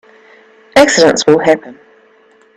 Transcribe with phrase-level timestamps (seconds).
[0.75, 1.79] Accidents will happen.